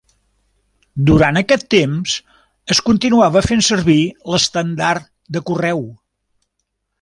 Durant 1.09 1.37
aquest 1.41 1.67
temps, 1.73 2.15
es 2.75 2.81
continuava 2.87 3.45
fent 3.49 3.61
servir 3.69 3.99
l'estàndard 4.33 5.07
de 5.37 5.45
correu. 5.51 5.85